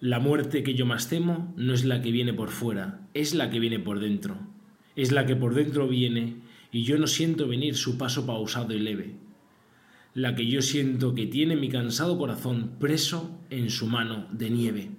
[0.00, 3.48] La muerte que yo más temo no es la que viene por fuera, es la
[3.48, 4.36] que viene por dentro.
[4.94, 6.36] Es la que por dentro viene
[6.70, 9.14] y yo no siento venir su paso pausado y leve.
[10.12, 14.90] La que yo siento que tiene mi cansado corazón preso en su mano de nieve.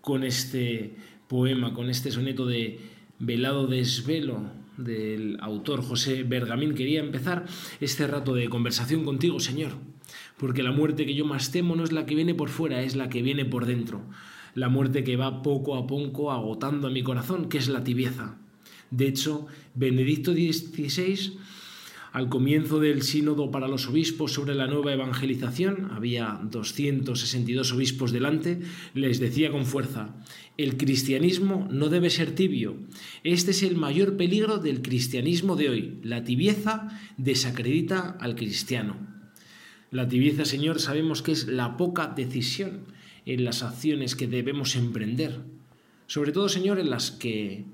[0.00, 0.96] Con este
[1.28, 2.80] poema, con este soneto de
[3.20, 4.50] Velado desvelo
[4.84, 7.46] del autor José Bergamín, quería empezar
[7.80, 9.72] este rato de conversación contigo, Señor
[10.40, 12.96] porque la muerte que yo más temo no es la que viene por fuera, es
[12.96, 14.02] la que viene por dentro,
[14.54, 18.38] la muerte que va poco a poco agotando a mi corazón, que es la tibieza.
[18.90, 21.38] De hecho, Benedicto XVI,
[22.12, 28.60] al comienzo del sínodo para los obispos sobre la nueva evangelización, había 262 obispos delante,
[28.94, 30.16] les decía con fuerza,
[30.56, 32.76] el cristianismo no debe ser tibio.
[33.22, 35.98] Este es el mayor peligro del cristianismo de hoy.
[36.02, 38.96] La tibieza desacredita al cristiano.
[39.90, 42.86] La tibieza, Señor, sabemos que es la poca decisión
[43.24, 45.40] en las acciones que debemos emprender.
[46.06, 47.64] Sobre todo, Señor, en las que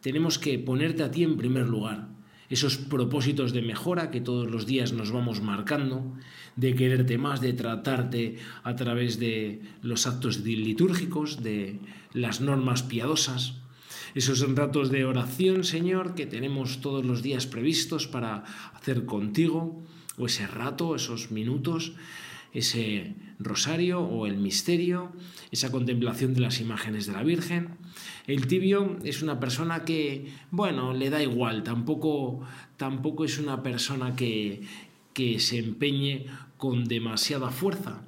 [0.00, 2.19] tenemos que ponerte a ti en primer lugar.
[2.50, 6.18] Esos propósitos de mejora que todos los días nos vamos marcando,
[6.56, 11.78] de quererte más, de tratarte a través de los actos litúrgicos, de
[12.12, 13.54] las normas piadosas.
[14.16, 18.42] Esos ratos de oración, Señor, que tenemos todos los días previstos para
[18.74, 19.80] hacer contigo
[20.18, 21.94] o ese rato, esos minutos,
[22.52, 25.12] ese rosario o el misterio,
[25.50, 27.78] esa contemplación de las imágenes de la Virgen.
[28.26, 32.40] El tibio es una persona que, bueno, le da igual, tampoco,
[32.76, 34.62] tampoco es una persona que,
[35.12, 38.02] que se empeñe con demasiada fuerza.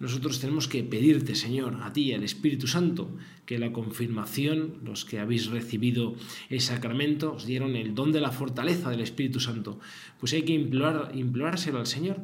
[0.00, 3.10] Nosotros tenemos que pedirte, Señor, a ti, al Espíritu Santo,
[3.46, 6.14] que la confirmación, los que habéis recibido
[6.50, 9.80] el sacramento, os dieron el don de la fortaleza del Espíritu Santo.
[10.20, 12.20] Pues hay que implorar, implorárselo al Señor,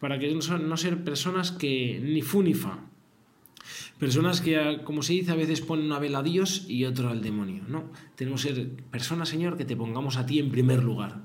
[0.00, 2.90] para que no, no ser personas que ni fu ni fa,
[3.98, 7.22] Personas que, como se dice, a veces ponen una vela a Dios y otra al
[7.22, 7.62] demonio.
[7.68, 7.84] No,
[8.16, 11.22] tenemos que ser personas, Señor, que te pongamos a ti en primer lugar.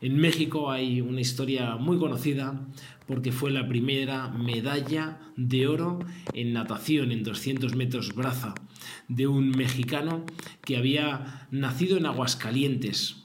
[0.00, 2.60] En México hay una historia muy conocida
[3.08, 5.98] porque fue la primera medalla de oro
[6.34, 8.54] en natación en 200 metros braza
[9.08, 10.24] de un mexicano
[10.64, 13.24] que había nacido en Aguascalientes,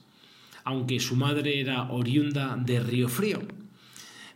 [0.64, 3.42] aunque su madre era oriunda de Río Frío.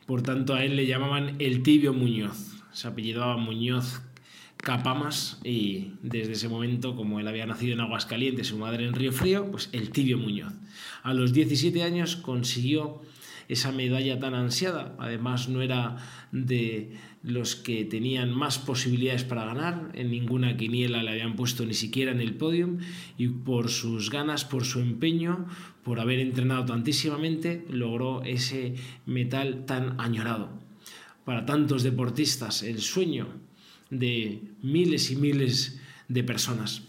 [0.05, 2.61] Por tanto, a él le llamaban el tibio Muñoz.
[2.71, 4.01] Se apellidaba Muñoz
[4.67, 9.13] Capamas y desde ese momento, como él había nacido en Aguascalientes, su madre en Río
[9.13, 10.51] Frío, pues el tibio Muñoz.
[11.03, 13.01] A los 17 años consiguió
[13.47, 14.93] esa medalla tan ansiada.
[14.99, 15.95] Además, no era
[16.33, 19.89] de los que tenían más posibilidades para ganar.
[19.93, 22.79] En ninguna quiniela le habían puesto ni siquiera en el podium.
[23.17, 25.45] Y por sus ganas, por su empeño,
[25.81, 30.49] por haber entrenado tantísimamente, logró ese metal tan añorado.
[31.23, 33.46] Para tantos deportistas, el sueño
[33.89, 36.83] de miles y miles de personas.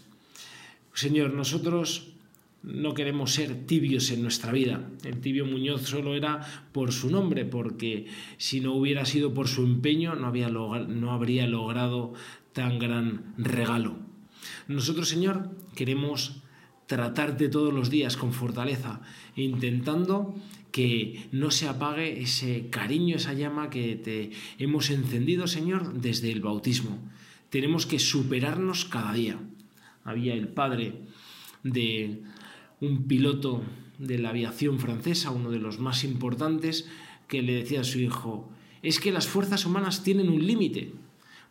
[0.93, 2.13] Señor, nosotros
[2.61, 4.89] no queremos ser tibios en nuestra vida.
[5.03, 9.63] El tibio Muñoz solo era por su nombre, porque si no hubiera sido por su
[9.63, 12.13] empeño no, había no habría logrado
[12.53, 13.95] tan gran regalo.
[14.67, 16.41] Nosotros, Señor, queremos
[16.89, 19.01] tratarte todos los días con fortaleza,
[19.35, 20.33] intentando
[20.71, 26.41] que no se apague ese cariño, esa llama que te hemos encendido, Señor, desde el
[26.41, 26.97] bautismo.
[27.51, 29.37] Tenemos que superarnos cada día.
[30.03, 30.95] Había el padre
[31.61, 32.23] de
[32.81, 33.61] un piloto
[33.99, 36.89] de la aviación francesa, uno de los más importantes,
[37.27, 38.49] que le decía a su hijo,
[38.81, 40.91] es que las fuerzas humanas tienen un límite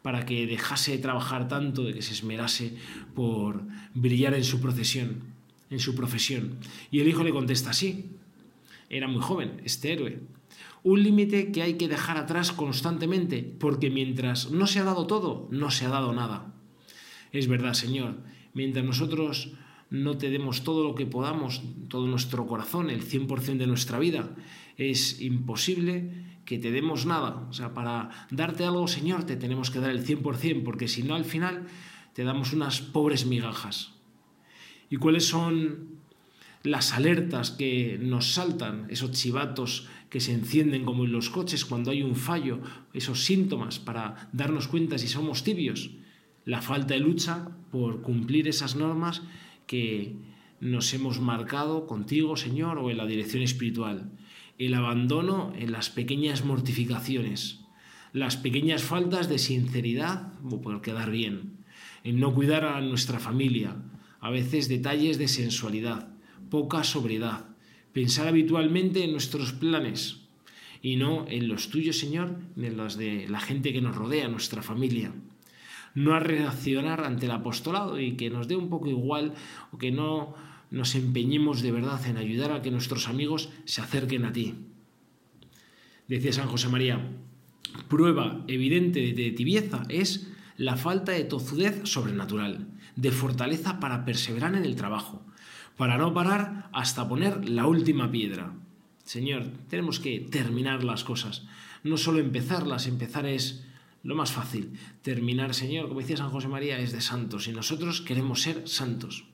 [0.03, 2.75] para que dejase de trabajar tanto, de que se esmerase
[3.15, 3.63] por
[3.95, 5.23] brillar en su procesión,
[5.71, 6.59] en su profesión.
[6.91, 8.07] Y el hijo le contesta, sí,
[8.89, 10.21] era muy joven, este héroe.
[10.85, 15.49] Un límite que hay que dejar atrás constantemente, porque mientras no se ha dado todo,
[15.51, 16.55] no se ha dado nada.
[17.33, 18.17] Es verdad, Señor,
[18.55, 19.53] mientras nosotros
[19.91, 24.31] no te demos todo lo que podamos, todo nuestro corazón, el 100% de nuestra vida,
[24.77, 27.47] es imposible que te demos nada.
[27.51, 31.15] O sea, para darte algo, Señor, te tenemos que dar el 100%, porque si no,
[31.15, 31.67] al final
[32.15, 33.93] te damos unas pobres migajas.
[34.89, 35.99] ¿Y cuáles son
[36.63, 41.91] las alertas que nos saltan, esos chivatos que se encienden como en los coches cuando
[41.91, 42.61] hay un fallo,
[42.95, 45.91] esos síntomas para darnos cuenta si somos tibios?
[46.47, 49.21] La falta de lucha por cumplir esas normas
[49.67, 50.17] que
[50.63, 54.11] nos hemos marcado contigo, Señor, o en la dirección espiritual.
[54.59, 57.61] El abandono en las pequeñas mortificaciones,
[58.13, 61.59] las pequeñas faltas de sinceridad por quedar bien,
[62.03, 63.77] el no cuidar a nuestra familia,
[64.19, 66.09] a veces detalles de sensualidad,
[66.51, 67.47] poca sobriedad,
[67.93, 70.23] pensar habitualmente en nuestros planes
[70.83, 74.27] y no en los tuyos, Señor, ni en los de la gente que nos rodea,
[74.27, 75.13] nuestra familia.
[75.95, 79.35] no a reaccionar ante el apostolado y que nos dé un poco igual
[79.73, 80.35] o que no
[80.71, 84.55] nos empeñemos de verdad en ayudar a que nuestros amigos se acerquen a ti.
[86.09, 87.07] Decía San José María,
[87.89, 92.67] prueba evidente de tibieza es la falta de tozudez sobrenatural,
[92.97, 95.25] de fortaleza para perseverar en el trabajo,
[95.77, 98.55] para no parar hasta poner la última piedra.
[99.05, 101.47] Señor, tenemos que terminar las cosas,
[101.85, 103.65] no solo empezarlas, empezar es
[104.03, 104.73] lo más fácil.
[105.03, 109.25] Terminar, Señor, como decía San José María, es de santos y nosotros queremos ser santos.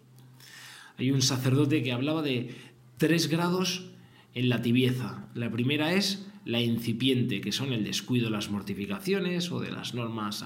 [0.97, 2.55] Hay un sacerdote que hablaba de
[2.99, 3.91] tres grados
[4.35, 5.29] en la tibieza.
[5.35, 9.95] La primera es la incipiente, que son el descuido de las mortificaciones o de las
[9.95, 10.45] normas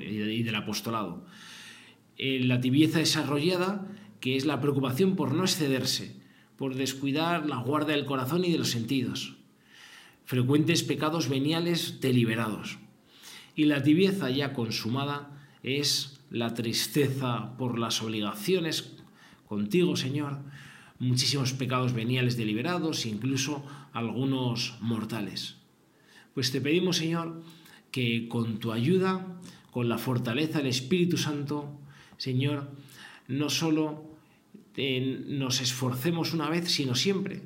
[0.00, 1.26] y del apostolado.
[2.16, 3.86] Eh, la tibieza desarrollada,
[4.20, 6.16] que es la preocupación por no excederse,
[6.56, 9.36] por descuidar la guarda del corazón y de los sentidos.
[10.24, 12.78] Frecuentes pecados veniales deliberados.
[13.54, 18.95] Y la tibieza ya consumada es la tristeza por las obligaciones
[19.46, 20.38] contigo, Señor,
[20.98, 25.56] muchísimos pecados veniales deliberados, incluso algunos mortales.
[26.34, 27.42] Pues te pedimos, Señor,
[27.90, 29.26] que con tu ayuda,
[29.70, 31.70] con la fortaleza del Espíritu Santo,
[32.18, 32.70] Señor,
[33.28, 34.04] no solo
[34.76, 37.42] nos esforcemos una vez, sino siempre.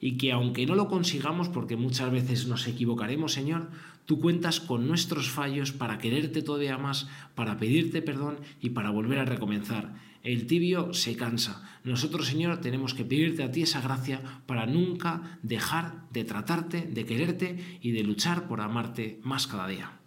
[0.00, 3.70] Y que aunque no lo consigamos, porque muchas veces nos equivocaremos, Señor,
[4.06, 9.18] tú cuentas con nuestros fallos para quererte todavía más, para pedirte perdón y para volver
[9.18, 9.94] a recomenzar.
[10.22, 11.62] El tibio se cansa.
[11.84, 17.04] Nosotros, Señor, tenemos que pedirte a ti esa gracia para nunca dejar de tratarte, de
[17.04, 20.00] quererte y de luchar por amarte más cada día.